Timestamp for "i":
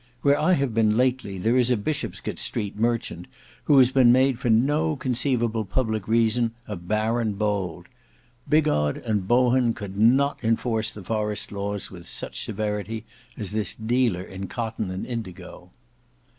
0.39-0.53